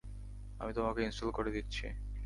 [0.59, 1.85] আমি তোমাকে ইনস্টল করে দিচ্ছি।